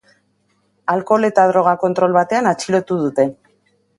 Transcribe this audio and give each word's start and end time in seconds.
Alkohol 0.93 1.27
eta 1.27 1.43
droga 1.51 1.75
kontrol 1.85 2.17
batean 2.17 2.51
atxilotu 2.53 3.01
dute. 3.05 3.29